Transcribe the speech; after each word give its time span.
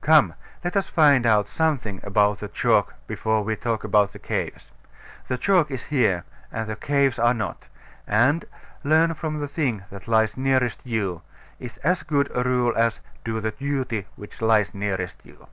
Come, 0.00 0.32
let 0.64 0.78
us 0.78 0.88
find 0.88 1.26
out 1.26 1.46
something 1.46 2.00
about 2.02 2.38
the 2.38 2.48
chalk 2.48 2.94
before 3.06 3.42
we 3.44 3.54
talk 3.54 3.84
about 3.84 4.14
the 4.14 4.18
caves. 4.18 4.72
The 5.28 5.36
chalk 5.36 5.70
is 5.70 5.84
here, 5.84 6.24
and 6.50 6.70
the 6.70 6.74
caves 6.74 7.18
are 7.18 7.34
not; 7.34 7.66
and 8.06 8.46
"Learn 8.82 9.12
from 9.12 9.40
the 9.40 9.46
thing 9.46 9.82
that 9.90 10.08
lies 10.08 10.38
nearest 10.38 10.80
you" 10.86 11.20
is 11.60 11.76
as 11.92 12.02
good 12.02 12.30
a 12.34 12.44
rule 12.44 12.72
as 12.74 13.00
"Do 13.24 13.40
the 13.40 13.50
duty 13.50 14.06
which 14.16 14.40
lies 14.40 14.72
nearest 14.72 15.20
you." 15.22 15.48